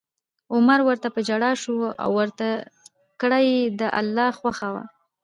عمر 0.53 0.79
ورته 0.85 1.07
په 1.15 1.19
ژړا 1.27 1.51
شو 1.61 1.75
او 2.03 2.09
ورته 2.19 2.47
کړه 3.21 3.39
یې: 3.49 3.59
که 3.69 3.73
د 3.79 3.81
الله 3.99 4.27
خوښه 4.39 4.67
وه 4.73 4.83